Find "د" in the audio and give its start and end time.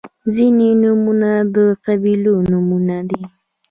1.55-1.57